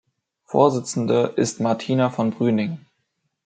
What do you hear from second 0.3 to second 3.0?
Vorsitzende ist Martina von Brüning.